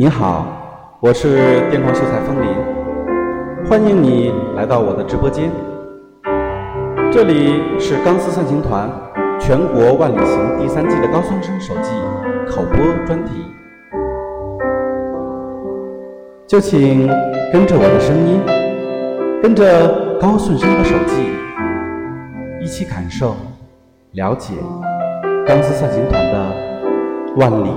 [0.00, 0.46] 你好，
[1.00, 2.48] 我是电光秀才风林，
[3.68, 5.50] 欢迎你来到我的直播间。
[7.12, 8.88] 这里是钢丝散行团
[9.38, 11.90] 全国万里行第三季的高孙生手记
[12.48, 13.44] 口播专题，
[16.46, 17.06] 就请
[17.52, 18.40] 跟着我的声音，
[19.42, 21.30] 跟着高顺生的手记，
[22.58, 23.36] 一起感受、
[24.12, 24.54] 了解
[25.46, 27.70] 钢丝散行团的万里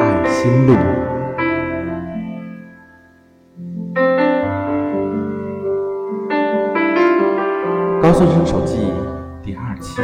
[0.00, 0.74] 爱心路。
[8.14, 8.76] 高孙生手记
[9.42, 10.00] 第二期。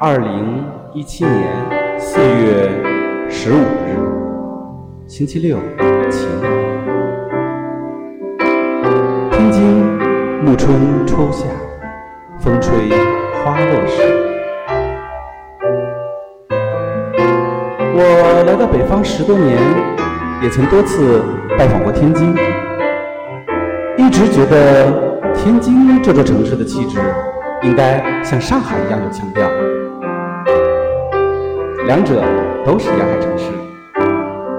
[0.00, 1.48] 二零一七年
[1.96, 2.68] 四月
[3.30, 3.94] 十五日，
[5.06, 5.58] 星期六，
[6.10, 6.28] 晴。
[9.30, 9.62] 天津
[10.42, 11.46] 暮春初夏，
[12.40, 12.90] 风吹
[13.44, 14.02] 花落时。
[17.94, 19.56] 我来到北方十多年，
[20.48, 21.22] 也曾多次
[21.58, 22.34] 拜访过天津，
[23.98, 26.98] 一直觉得天津这座城市的气质
[27.60, 29.46] 应该像上海一样有腔调。
[31.84, 32.24] 两者
[32.64, 33.50] 都是沿海城市，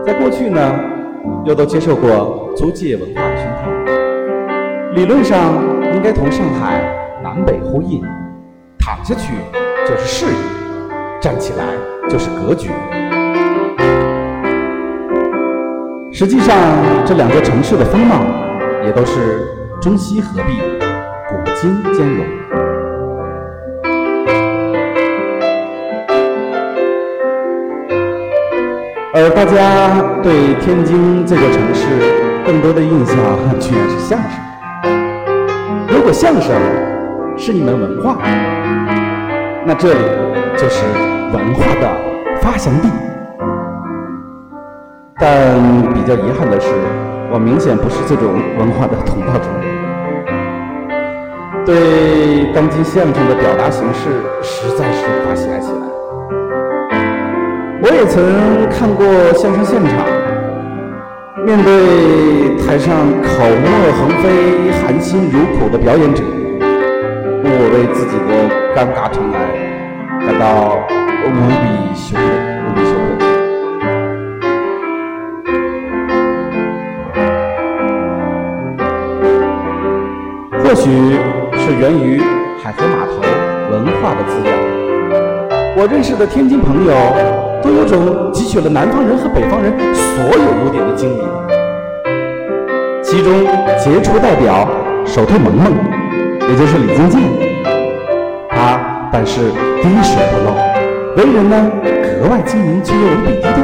[0.06, 0.80] 在过去呢，
[1.44, 5.56] 又都接受过租界文化的熏陶，理论上
[5.96, 6.84] 应该同上海
[7.24, 8.04] 南北呼应，
[8.78, 9.34] 躺下去
[9.88, 11.66] 就是适应，站起来
[12.08, 12.70] 就是格局。
[16.12, 16.58] 实际上，
[17.06, 18.16] 这两座城市的风貌
[18.84, 19.48] 也都是
[19.80, 20.60] 中西合璧，
[21.30, 22.26] 古今兼容。
[29.14, 31.86] 而大家对天津这座城市
[32.46, 33.16] 更多的印象，
[33.60, 34.30] 居然是相声。
[35.88, 36.54] 如果相声
[37.38, 38.18] 是一门文化，
[39.66, 40.00] 那这里
[40.58, 40.84] 就是
[41.34, 41.90] 文化的
[42.42, 42.90] 发祥地。
[45.20, 45.60] 但
[45.94, 46.70] 比较遗憾的是，
[47.30, 49.68] 我明显不是这种文化的同道中人。
[51.66, 54.10] 对当今相声的表达形式，
[54.42, 55.82] 实在是无法喜爱起来。
[57.82, 58.24] 我也曾
[58.70, 60.08] 看过相声现场，
[61.46, 66.24] 面对台上口沫横飞、含辛茹苦的表演者，
[67.44, 68.32] 我为自己的
[68.74, 69.38] 尴尬成来
[70.26, 70.80] 感到，
[71.28, 71.28] 无
[71.60, 72.59] 比羞愧。
[80.80, 80.90] 许
[81.60, 82.22] 是源于
[82.64, 83.20] 海河码头
[83.70, 84.56] 文化的滋养，
[85.76, 86.94] 我认识的天津朋友
[87.62, 91.22] 都有种汲取了南方人和北方人所有优点的经历。
[93.04, 93.46] 其中
[93.78, 94.70] 杰出代表
[95.06, 95.70] 手推萌萌，
[96.48, 97.22] 也就是李金健，
[98.50, 98.80] 他
[99.12, 99.52] 办事
[99.84, 100.56] 滴水不漏，
[101.18, 101.70] 为人呢
[102.22, 103.58] 格外精明却又无比低调，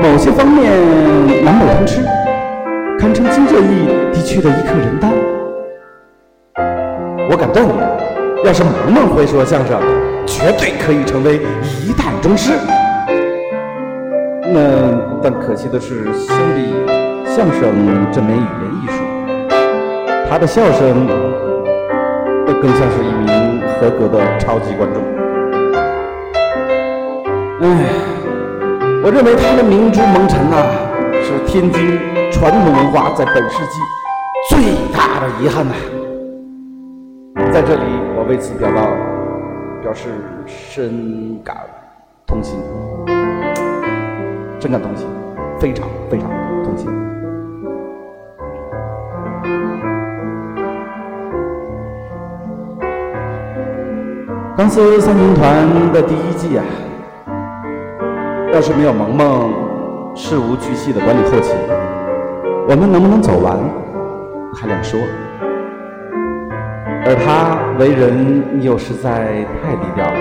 [0.00, 0.70] 某些方面
[1.44, 2.02] 南北通吃，
[3.00, 5.10] 堪称金浙一地区的一颗人丹。
[7.28, 7.76] 我敢断言，
[8.44, 9.80] 要是萌萌会说相声，
[10.24, 11.40] 绝对可以成为
[11.84, 12.52] 一代宗师。
[14.52, 14.60] 那
[15.20, 16.72] 但可惜的是，相比
[17.26, 19.02] 相声这门语言艺术，
[20.30, 21.06] 他的笑声
[22.46, 25.02] 更像是一名合格的超级观众。
[27.62, 27.66] 唉，
[29.02, 30.56] 我认为他的明珠蒙尘呐，
[31.24, 31.98] 是天津
[32.30, 33.80] 传统文化在本世纪
[34.48, 34.58] 最
[34.96, 35.74] 大的遗憾呐。
[37.56, 37.84] 在这里，
[38.14, 38.84] 我为此表达
[39.80, 40.10] 表示
[40.44, 41.56] 深感
[42.26, 42.60] 痛心，
[44.60, 45.08] 深感痛心，
[45.58, 46.28] 非常非常
[46.62, 46.86] 痛心。
[54.54, 56.64] 钢丝三军团的第一季啊，
[58.52, 59.50] 要是没有萌萌
[60.14, 61.56] 事无巨细的管理后勤，
[62.68, 63.56] 我们能不能走完
[64.52, 65.00] 还两说。
[67.08, 70.18] 而他为人又实在太低调了，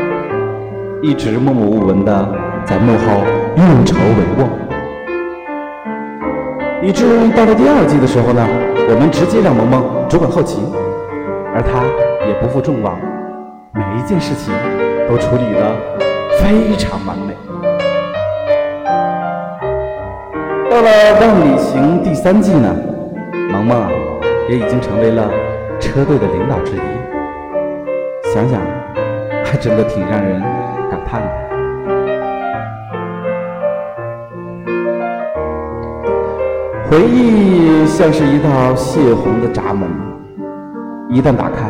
[1.02, 2.30] 一直默默无闻的
[2.64, 3.26] 在幕后
[3.58, 4.46] 运筹帷幄，
[6.84, 7.04] 以致
[7.36, 8.48] 到了第二季的时候呢，
[8.88, 10.64] 我们直接让萌萌主管后勤，
[11.56, 11.82] 而他
[12.28, 12.96] 也不负众望，
[13.74, 14.54] 每一件事情
[15.10, 15.76] 都处理的
[16.38, 17.34] 非常完美。
[20.70, 20.90] 到了
[21.20, 22.76] 《万里行》第三季呢，
[23.52, 23.90] 萌萌
[24.48, 25.28] 也已经成为了。
[25.80, 26.80] 车队的领导之一，
[28.34, 28.60] 想想
[29.44, 30.42] 还真的挺让人
[30.90, 31.28] 感叹的。
[36.90, 39.90] 回忆像是一道泄洪的闸门，
[41.10, 41.70] 一旦打开，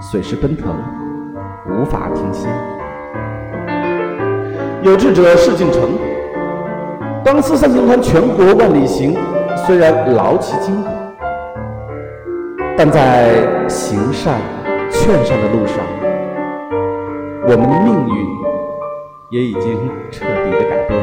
[0.00, 0.74] 水势奔腾，
[1.68, 2.48] 无法停歇。
[4.82, 5.82] 有志者事竟成。
[7.22, 9.16] 钢丝三星团全国万里行，
[9.66, 10.88] 虽然劳其筋骨，
[12.82, 13.28] 但在
[13.68, 14.40] 行善
[14.90, 15.76] 劝善的路上，
[17.42, 18.26] 我们的命运
[19.28, 19.76] 也已经
[20.10, 20.98] 彻底的改变。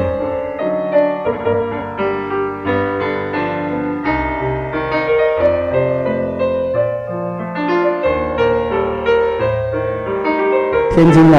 [10.96, 11.38] 天津呢，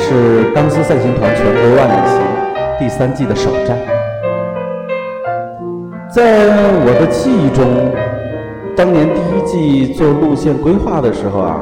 [0.00, 2.20] 是钢丝散行团全国万里行
[2.80, 3.78] 第三季的首站。
[6.12, 6.48] 在
[6.84, 7.64] 我的记忆中，
[8.76, 11.60] 当年第一季做路线规划的时候啊，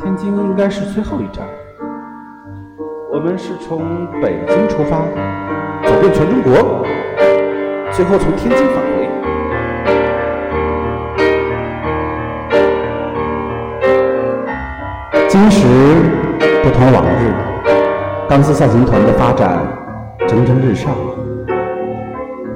[0.00, 1.44] 天津应该是最后一站。
[3.12, 3.80] 我们是从
[4.20, 5.02] 北京出发，
[5.84, 6.84] 走遍全中国，
[7.90, 9.08] 最后从天津返回。
[15.28, 15.66] 今时。
[16.62, 17.34] 不同往日，
[18.28, 19.58] 钢丝赛行团的发展
[20.28, 20.94] 蒸蒸日上，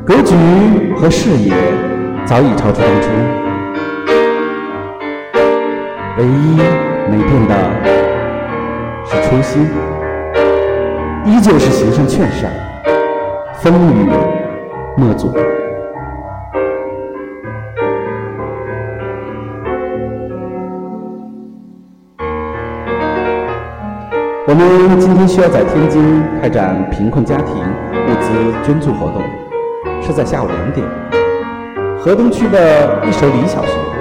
[0.05, 0.37] 格局
[0.95, 1.53] 和视野
[2.25, 3.46] 早已超出当初。
[6.19, 6.57] 唯一
[7.11, 7.55] 没变的
[9.05, 9.69] 是初心，
[11.27, 12.51] 依旧是行善劝善，
[13.53, 14.09] 风雨
[14.97, 15.31] 莫阻。
[24.49, 28.31] 我们今天需要在天津开展贫困家庭物资
[28.65, 29.21] 捐助活动，
[30.01, 30.87] 是在下午两点，
[31.99, 33.96] 河东区的一首里小学。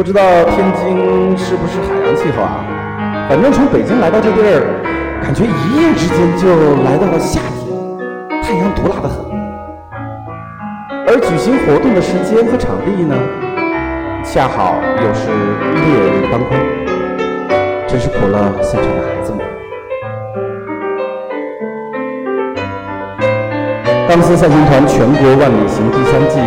[0.00, 2.64] 不知道天津是不是海洋气候啊？
[3.28, 4.80] 反正从北京来到这地儿，
[5.22, 7.76] 感觉一夜之间就来到了夏天，
[8.42, 9.22] 太阳毒辣的很。
[11.06, 13.14] 而举行活动的时间和场地呢？
[14.24, 15.28] 恰好又是
[15.84, 16.56] 烈日当空，
[17.86, 19.44] 真是苦了现场的孩子们。
[24.08, 26.40] 钢丝赛行团全国万里行第三季，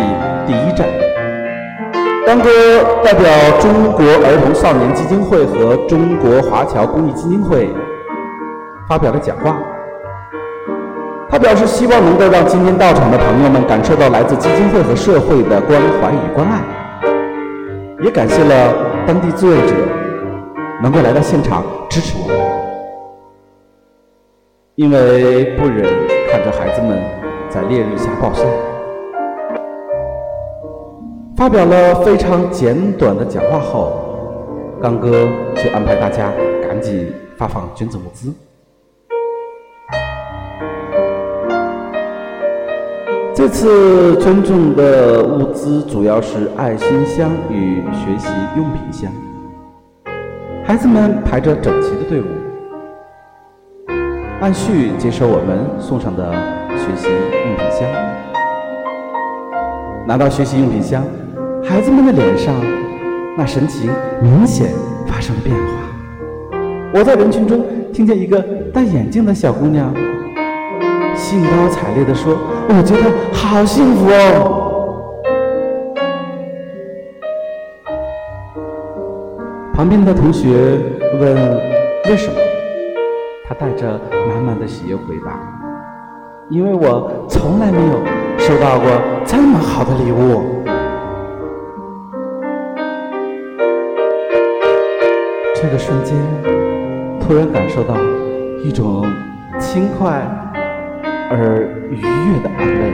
[2.26, 2.48] 刚哥
[3.04, 3.22] 代表
[3.60, 7.68] 中国儿童少年基金会和中国华侨公益基金会
[8.88, 9.58] 发表了讲话。
[11.28, 16.62] 他表示，希望能够让今天到场的朋友们感受到来自基金会和社会的关怀与关爱。
[18.02, 18.74] 也感谢了
[19.06, 19.74] 当地志愿者
[20.82, 22.38] 能够来到现场支持我们，
[24.76, 25.84] 因为不忍
[26.30, 26.98] 看着孩子们
[27.50, 28.44] 在烈日下暴晒，
[31.36, 33.92] 发表了非常简短的讲话后，
[34.80, 36.32] 刚哥就安排大家
[36.62, 38.32] 赶紧发放捐赠物资。
[43.34, 49.10] 这次捐赠的物资主要是爱心箱与学习用品箱。
[50.64, 52.26] 孩子们排着整齐的队伍，
[54.40, 56.32] 按序接收我们送上的
[56.70, 57.88] 学习用品箱。
[60.06, 61.02] 拿到学习用品箱，
[61.66, 62.54] 孩子们的脸上
[63.36, 63.90] 那神情
[64.22, 64.70] 明显
[65.06, 65.62] 发生了变化。
[66.92, 68.40] 我在人群中听见一个
[68.72, 69.94] 戴眼镜的小姑娘。
[71.16, 72.36] 兴高采烈地说
[72.68, 74.60] ：“我觉得好幸福哦。”
[79.72, 80.78] 旁边的同学
[81.20, 81.34] 问
[82.10, 82.34] ：“为什么？”
[83.48, 85.38] 他带着满满的喜悦回答
[86.50, 88.00] ：“因为我从来没有
[88.38, 88.90] 收到过
[89.24, 90.42] 这么好的礼物。”
[95.64, 96.14] 这个瞬间，
[97.18, 97.96] 突然感受到
[98.62, 99.10] 一种
[99.58, 100.22] 轻快。
[101.30, 102.92] 而愉悦的安慰。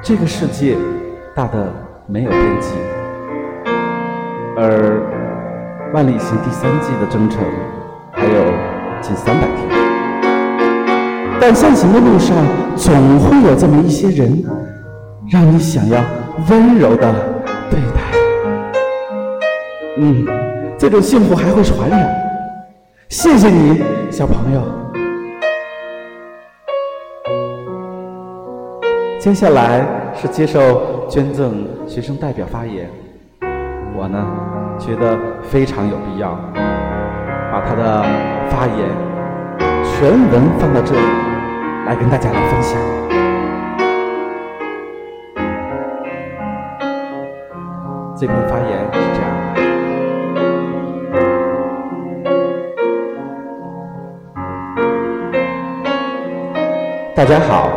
[0.00, 0.76] 这个世界
[1.34, 1.66] 大的
[2.06, 2.76] 没有边际，
[4.56, 5.02] 而
[5.92, 7.42] 万里行第三季的征程
[8.12, 8.44] 还有
[9.00, 9.68] 近三百天。
[11.40, 12.36] 但向行的路上，
[12.76, 14.44] 总会有这么一些人，
[15.28, 16.00] 让你想要
[16.48, 17.12] 温柔的
[17.68, 18.19] 对待。
[20.02, 20.24] 嗯，
[20.78, 22.08] 这种幸福还会传染。
[23.10, 24.62] 谢谢你，小朋友。
[29.18, 32.88] 接下来是接受捐赠学生代表发言，
[33.94, 34.26] 我呢
[34.78, 36.30] 觉得非常有必要
[37.52, 38.02] 把他的
[38.48, 38.88] 发言
[39.84, 41.02] 全文放到这里
[41.84, 42.80] 来跟大家来分享。
[48.16, 48.79] 这篇发言
[57.20, 57.70] 大家好。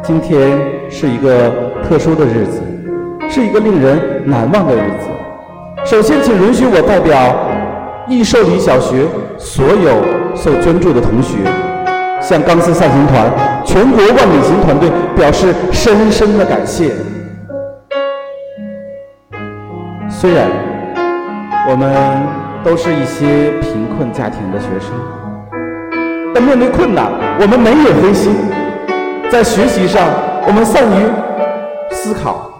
[0.00, 0.56] 今天
[0.88, 2.62] 是一个特殊的日子，
[3.28, 5.08] 是一个令人难忘的日子。
[5.84, 7.34] 首先，请允许我代表
[8.06, 9.04] 益寿里小学
[9.36, 11.38] 所有受捐助的同学，
[12.20, 13.28] 向钢丝散行团
[13.64, 16.92] 全国万里行团队表示深深的感谢。
[20.08, 20.46] 虽然
[21.68, 21.92] 我们
[22.62, 24.92] 都是一些贫困家庭的学生，
[26.32, 28.32] 但面对困难，我们没有灰心。
[29.30, 30.08] 在学习上，
[30.46, 31.10] 我们善于
[31.90, 32.50] 思考，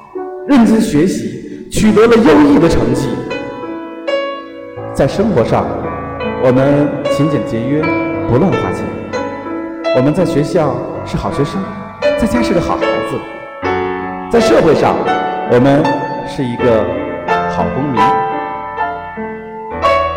[0.47, 1.35] 认真学习。
[1.69, 3.09] 取得了优异的成绩，
[4.95, 5.67] 在生活上，
[6.43, 7.83] 我们勤俭节约，
[8.29, 8.87] 不乱花钱。
[9.97, 11.61] 我们在学校是好学生，
[12.19, 13.19] 在家是个好孩子。
[14.31, 14.95] 在社会上，
[15.51, 15.85] 我们
[16.27, 16.85] 是一个
[17.51, 18.01] 好公民。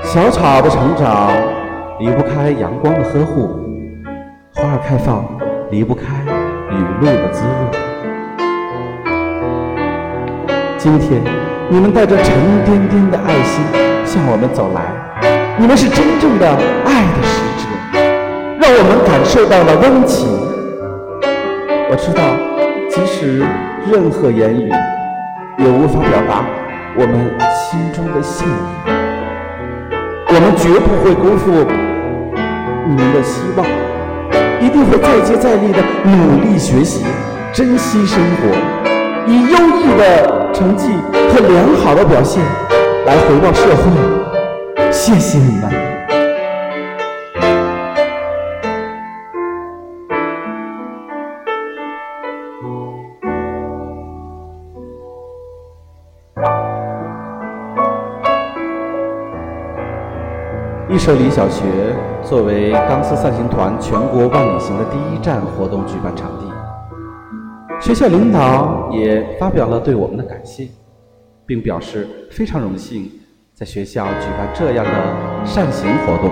[0.03, 1.32] 小草的成长
[2.00, 3.60] 离不开阳光的呵护，
[4.56, 5.25] 花儿开放
[5.72, 6.06] 离不开
[6.72, 7.72] 雨露的滋润。
[10.78, 11.22] 今天，
[11.70, 13.64] 你们带着沉甸甸的爱心
[14.06, 14.82] 向我们走来，
[15.58, 16.48] 你们是真正的
[16.86, 17.68] 爱的使者，
[18.60, 20.30] 让我们感受到了温情。
[21.92, 22.22] 我知道，
[22.90, 23.46] 即使
[23.92, 24.72] 任何言语
[25.58, 26.46] 也无法表达
[26.96, 28.52] 我们心中的信意。
[30.32, 31.52] 我们绝不会辜负
[32.88, 33.66] 你们的希望，
[34.70, 37.04] 一定会再接再厉的努力学习，
[37.52, 38.56] 珍惜生活。
[39.26, 40.90] 以优异的成绩
[41.34, 42.44] 和良好的表现
[43.04, 45.88] 来回报社会，谢谢你们。
[61.00, 61.63] 社里小学
[62.22, 66.46] 作为钢丝散行团全国万里行的第一站活动举办场地。
[67.79, 70.68] 学校领导也发表了对我们的感谢，
[71.46, 73.10] 并表示非常荣幸
[73.56, 74.91] 在学校举办这样的
[75.46, 76.32] 善行活动，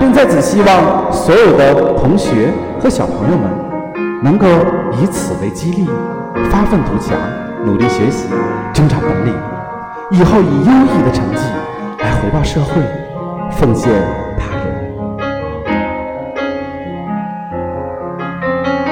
[0.00, 3.50] 并在此希望所有的同学和小朋友们
[4.22, 4.46] 能够
[4.98, 5.86] 以此为激励，
[6.50, 7.18] 发愤图强，
[7.66, 8.28] 努力学习，
[8.72, 9.34] 增长本领，
[10.10, 11.42] 以后以优异的成绩
[11.98, 12.80] 来回报社会，
[13.62, 13.92] 奉献
[14.36, 14.66] 他人。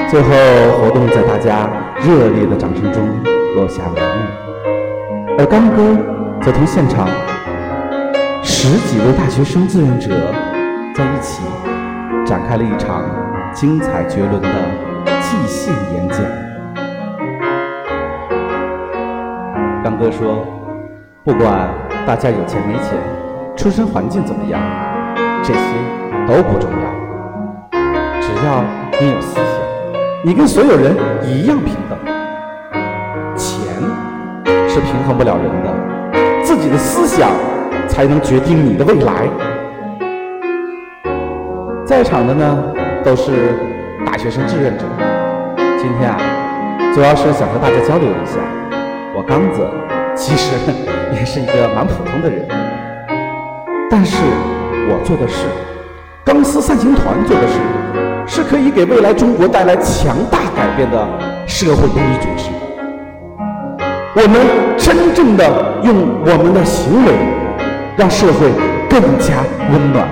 [0.09, 0.29] 最后，
[0.79, 3.05] 活动在大家热烈的掌声中
[3.57, 5.97] 落下帷幕，而刚哥
[6.41, 7.05] 则同现场
[8.41, 10.09] 十几位大学生志愿者
[10.95, 11.43] 在一起
[12.25, 13.03] 展开了一场
[13.51, 14.47] 精彩绝伦的
[15.19, 16.21] 即兴演讲。
[19.83, 20.47] 刚哥说
[21.25, 21.67] ：“不管
[22.07, 22.97] 大家有钱没钱，
[23.61, 24.59] 出身环境怎么样，
[25.43, 25.59] 这些
[26.25, 27.79] 都不重要，
[28.19, 28.63] 只要
[28.99, 29.45] 你有思想。”
[30.25, 31.95] 你跟所有人一样平等，
[33.37, 33.59] 钱
[34.67, 35.71] 是平衡不了人的，
[36.43, 37.29] 自己的思想
[37.87, 39.29] 才能决定你的未来。
[41.85, 42.63] 在场的呢
[43.05, 43.53] 都是
[44.03, 44.85] 大学生志愿者，
[45.77, 46.17] 今天啊，
[46.95, 48.39] 主要是想和大家交流一下。
[49.15, 49.63] 我刚子
[50.15, 50.55] 其实
[51.13, 52.47] 也是一个蛮普通的人，
[53.91, 54.15] 但是
[54.89, 55.45] 我做的事，
[56.23, 57.53] 钢丝散行团做的事。
[58.27, 61.05] 是可以给未来中国带来强大改变的
[61.45, 62.49] 社会公益组织。
[64.15, 64.39] 我们
[64.77, 65.43] 真正的
[65.83, 65.93] 用
[66.23, 67.11] 我们的行为，
[67.97, 68.49] 让社会
[68.89, 70.07] 更加温暖。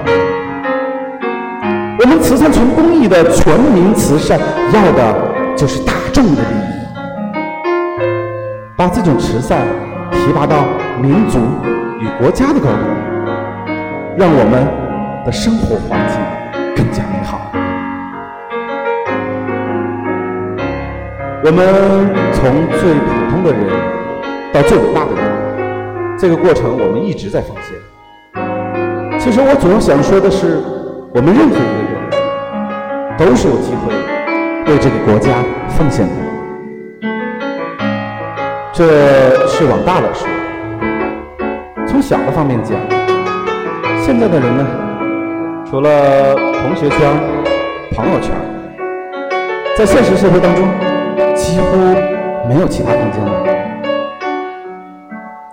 [2.02, 4.38] 我们慈善纯公益的全民慈善，
[4.74, 5.16] 要的
[5.56, 6.70] 就是大众的利益。
[8.76, 9.66] 把这种慈善
[10.12, 10.66] 提拔到
[11.02, 11.40] 民族
[12.02, 12.76] 与国家的高度，
[14.20, 14.68] 让我们
[15.26, 16.20] 的生活环境
[16.76, 17.40] 更加美好。
[21.42, 21.64] 我们
[22.34, 23.64] 从最普通的人
[24.52, 27.78] 到最伟大的人，这个过程我们一直在奉献。
[29.18, 30.62] 其实我主要想说的是，
[31.16, 31.96] 我们任何一个人
[33.18, 33.94] 都是有机会
[34.70, 35.32] 为这个国家
[35.70, 36.14] 奉献的。
[38.74, 40.28] 这是往大了说，
[41.88, 42.78] 从小的方面讲，
[44.02, 44.66] 现在的人呢，
[45.70, 47.00] 除了同学圈、
[47.96, 48.32] 朋友圈，
[49.78, 50.68] 在现实社会当中。
[51.36, 51.78] 几乎
[52.48, 53.32] 没有其他空间了。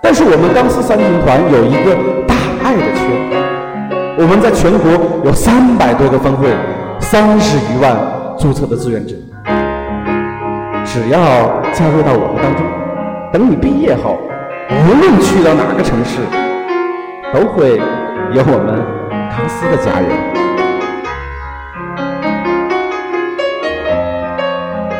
[0.01, 1.95] 但是我们钢丝三行团有一个
[2.27, 3.07] 大爱的圈，
[4.17, 4.91] 我们在全国
[5.23, 6.49] 有三百多个分会，
[6.99, 7.95] 三十余万
[8.37, 9.15] 注册的志愿者。
[10.83, 11.19] 只要
[11.71, 12.65] 加入到我们当中，
[13.31, 14.19] 等你毕业后，
[14.69, 16.19] 无论去到哪个城市，
[17.33, 17.79] 都会
[18.33, 18.75] 有我们
[19.29, 20.09] 钢丝的家人。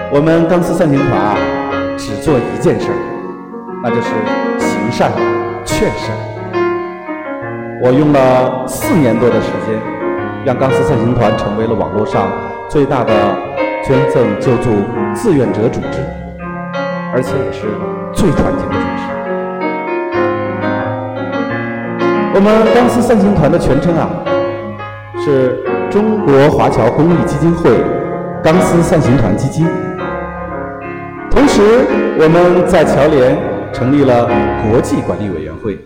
[0.10, 1.36] 我们钢丝三行团啊，
[1.98, 2.96] 只做一件事儿，
[3.84, 4.10] 那就是
[4.58, 5.12] 行善
[5.66, 6.16] 劝善。
[7.84, 9.78] 我用了四年多的时间，
[10.46, 12.30] 让钢丝善行团成为了网络上
[12.70, 13.14] 最大的
[13.84, 14.72] 捐赠救助
[15.14, 16.00] 志愿者组织，
[17.14, 17.68] 而且也是
[18.14, 19.17] 最团结的组织。
[22.38, 24.08] 我们钢丝散行团的全称啊，
[25.20, 25.58] 是
[25.90, 27.72] 中国华侨公益基金会
[28.44, 29.66] 钢丝散行团基金。
[31.32, 31.64] 同时，
[32.20, 33.36] 我们在侨联
[33.74, 34.30] 成立了
[34.70, 35.80] 国际管理委员会，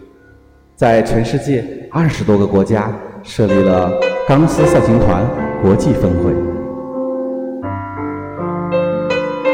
[0.75, 2.91] 在全世界二十多个国家
[3.23, 3.89] 设立了
[4.27, 5.23] 钢丝散行团
[5.61, 6.33] 国际分会。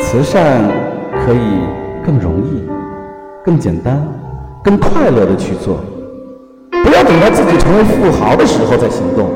[0.02, 0.64] 慈善
[1.24, 1.62] 可以
[2.04, 2.68] 更容易、
[3.46, 4.04] 更简单、
[4.64, 5.80] 更快乐的去做，
[6.84, 9.30] 不要等到自己成为富豪的时候再行动，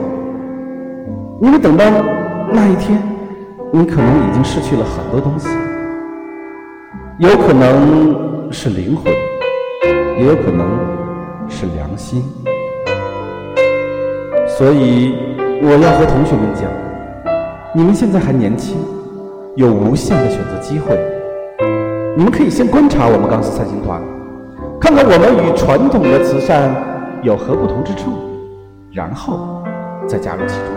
[1.42, 1.86] 因为等到
[2.52, 3.02] 那一天，
[3.72, 5.48] 你可能已经失去了很多东西。
[7.18, 9.14] 有可能是灵魂，
[10.18, 10.68] 也有可能
[11.48, 12.24] 是良心。
[14.48, 15.16] 所以
[15.62, 16.64] 我要和同学们讲：
[17.76, 18.78] 你们现在还年轻，
[19.56, 20.98] 有无限的选择机会。
[22.18, 24.02] 你们可以先观察我们钢丝善行团，
[24.80, 26.74] 看看我们与传统的慈善
[27.24, 28.13] 有何不同之处，
[28.92, 29.62] 然后
[30.08, 30.68] 再加入其中。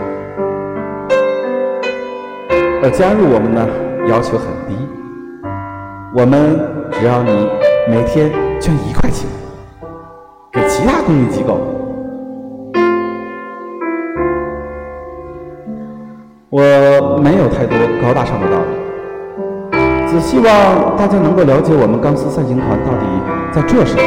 [2.83, 3.67] 而加入我们呢，
[4.07, 4.75] 要求很低。
[6.13, 6.59] 我们
[6.91, 7.49] 只要你
[7.89, 9.27] 每天捐一块钱
[10.51, 11.57] 给其他公益机构，
[16.51, 23.05] 我没有太多高大上的道理，只希望大家能够了解我们钢丝善行团到底
[23.51, 24.03] 在做什么，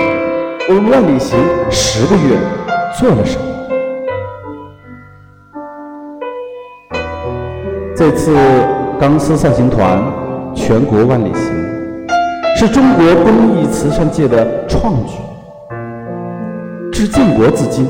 [0.71, 1.39] 我们万里行
[1.71, 2.37] 十个月
[2.99, 3.45] 做了什么。
[7.97, 8.37] 这次
[9.01, 9.99] 钢丝散行团
[10.55, 11.43] 全国万里行。
[12.59, 15.15] 是中国公益慈善界的创举，
[16.93, 17.89] 至建国至今，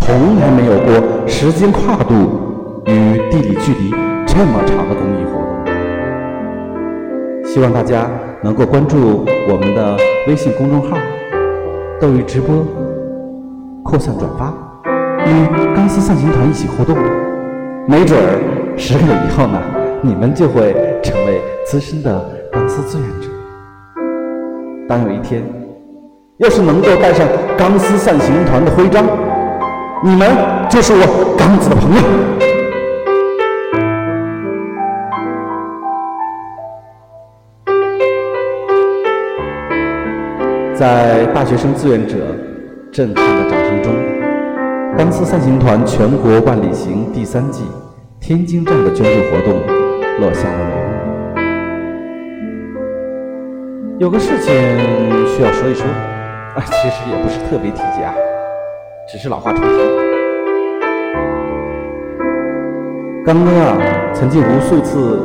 [0.00, 3.90] 从来没有过时间跨度与地理距离
[4.26, 5.54] 这么长的公益活动。
[7.44, 8.10] 希望大家
[8.42, 10.96] 能够关注我们的微信公众号
[12.00, 12.64] “斗鱼直播”，
[13.82, 14.54] 扩散转发，
[15.26, 16.96] 与钢丝散行团一起互动。
[17.88, 18.38] 没准儿
[18.76, 19.60] 十个月以后呢，
[20.00, 23.28] 你们就会成为资深的钢丝志愿者。
[24.88, 25.42] 当有一天，
[26.36, 29.04] 要是能够带上钢丝散行团的徽章，
[30.04, 30.30] 你们
[30.68, 32.02] 就是我刚子的朋友。
[40.78, 42.14] 在大学生志愿者
[42.92, 43.92] 震撼的掌声中，
[44.96, 47.64] 钢丝善行团全国万里行第三季
[48.20, 49.60] 天津站的捐助活动
[50.20, 51.48] 落下了帷幕。
[53.98, 54.54] 有个事情
[55.26, 55.84] 需要说一说，
[56.54, 58.14] 啊，其实也不是特别提及啊，
[59.10, 59.68] 只是老话重提。
[63.26, 63.76] 刚哥啊，
[64.14, 65.18] 曾经无数次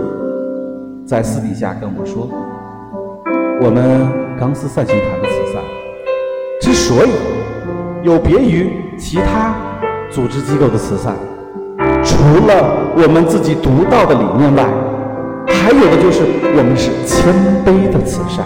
[1.06, 2.28] 在私底下跟我说，
[3.62, 4.08] 我们
[4.44, 5.64] 钢丝散行团的慈善
[6.60, 7.12] 之所以
[8.02, 9.56] 有别于其他
[10.12, 11.16] 组织机构的慈善，
[12.04, 14.66] 除了我们自己独到的理念外，
[15.48, 16.24] 还有的就是
[16.58, 17.34] 我们是谦
[17.66, 18.46] 卑的慈善。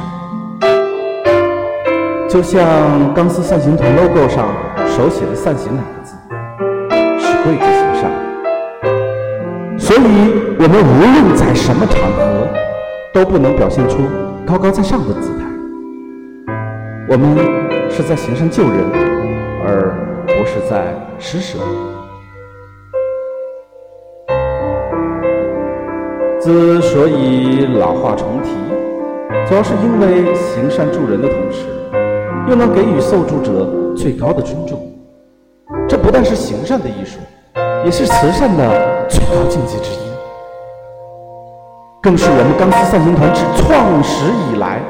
[2.30, 4.46] 就像钢丝散行团 logo 上
[4.96, 6.14] 手写的“散行”两个字，
[7.18, 8.12] 是贵之行善。
[9.80, 10.00] 所以，
[10.60, 12.48] 我们无论在什么场合，
[13.12, 13.98] 都不能表现出
[14.46, 15.47] 高高在上的姿态。
[17.10, 17.38] 我们
[17.90, 18.84] 是在行善救人，
[19.64, 21.58] 而不是在施舍。
[26.42, 28.50] 之所以老话重提，
[29.48, 31.66] 主要是因为行善助人的同时。
[32.50, 34.90] 又能给予受助者最高的尊重，
[35.86, 37.20] 这不但是行善的艺术，
[37.84, 40.08] 也是慈善的最高境界之一，
[42.02, 44.82] 更是我们钢丝善行团自创始以来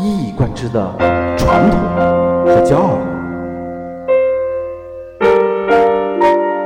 [0.00, 0.80] 一以贯之的
[1.36, 1.80] 传统
[2.46, 2.98] 和骄傲。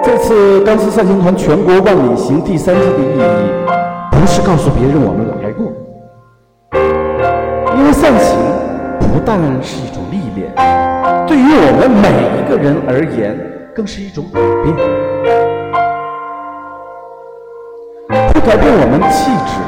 [0.02, 3.50] 这次钢丝善行团全国万里行第三季的意义，
[4.10, 5.72] 不是告诉别人我们来过，
[7.78, 8.38] 因为善行
[9.00, 10.02] 不但是一种。
[10.12, 10.52] 历练
[11.26, 13.34] 对于我们每一个人而言，
[13.74, 14.76] 更是一种改变，
[18.28, 19.58] 会改变我们的气质，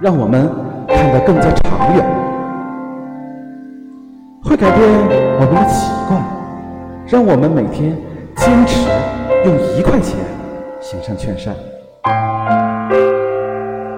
[0.00, 0.50] 让我们
[0.94, 2.04] 看得更加长远；
[4.44, 4.88] 会改变
[5.40, 6.22] 我们的习惯，
[7.06, 7.96] 让我们每天
[8.36, 8.88] 坚持
[9.44, 10.18] 用一块钱
[10.80, 11.54] 行善劝善；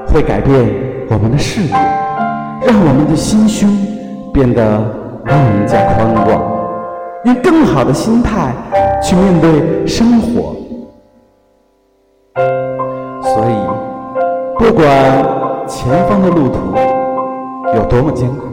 [0.07, 0.55] 会改变
[1.11, 1.73] 我们的视野，
[2.67, 3.71] 让我们的心胸。
[4.35, 4.83] 变得
[5.25, 6.43] 更加宽广，
[7.25, 8.53] 用更好的心态
[9.01, 10.57] 去面对生活。
[13.23, 13.55] 所以，
[14.59, 14.85] 不管
[15.75, 16.57] 前方的路途
[17.75, 18.45] 有多么艰苦，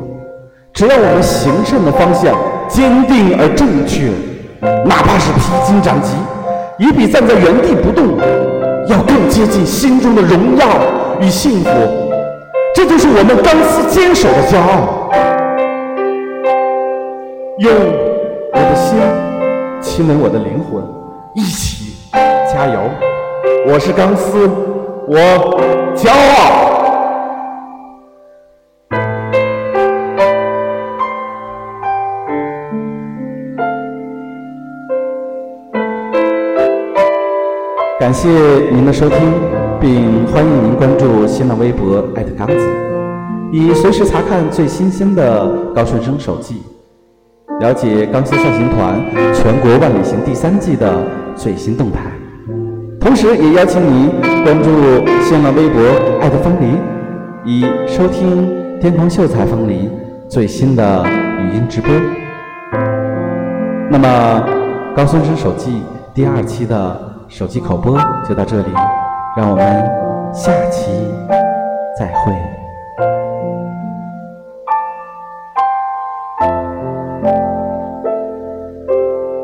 [0.73, 2.35] 只要我们行善的方向
[2.67, 4.09] 坚定而正确，
[4.83, 6.15] 哪怕是披荆斩棘，
[6.79, 8.17] 也比站在原地不动
[8.87, 10.65] 要更接近心中的荣耀
[11.21, 11.69] 与幸福。
[12.73, 15.11] 这就是我们钢丝坚守的骄傲。
[17.59, 17.71] 用
[18.51, 18.97] 我的心
[19.79, 20.83] 亲吻我的灵魂，
[21.35, 21.93] 一起
[22.51, 22.79] 加油！
[23.67, 24.49] 我是钢丝，
[25.07, 25.15] 我
[25.95, 26.70] 骄傲。
[38.11, 38.29] 感谢
[38.69, 39.17] 您的收听，
[39.79, 42.55] 并欢迎您关注新浪微博艾特刚子，
[43.53, 46.61] 以随时查看最新鲜的高顺生手记，
[47.61, 48.99] 了解钢丝孝行团
[49.33, 50.93] 全国万里行第三季的
[51.37, 52.11] 最新动态。
[52.99, 54.11] 同时，也邀请您
[54.43, 54.69] 关注
[55.23, 55.81] 新浪微博
[56.19, 56.77] 艾特风铃，
[57.45, 58.45] 以收听
[58.81, 59.89] 天空秀才风铃
[60.27, 61.05] 最新的
[61.39, 61.89] 语音直播。
[63.89, 64.43] 那么，
[64.97, 65.81] 高顺生手记
[66.13, 67.10] 第二期的。
[67.31, 68.73] 手机口播就到这里，
[69.37, 70.91] 让我们下期
[71.97, 72.60] 再会。